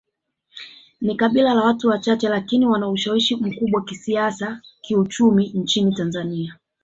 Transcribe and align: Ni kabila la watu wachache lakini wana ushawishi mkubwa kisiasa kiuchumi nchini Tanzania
Ni 1.01 1.15
kabila 1.15 1.53
la 1.53 1.63
watu 1.63 1.87
wachache 1.87 2.29
lakini 2.29 2.65
wana 2.67 2.89
ushawishi 2.89 3.35
mkubwa 3.35 3.81
kisiasa 3.83 4.61
kiuchumi 4.81 5.47
nchini 5.49 5.93
Tanzania 5.95 6.55